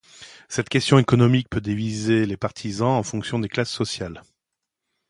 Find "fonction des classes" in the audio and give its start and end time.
3.03-3.69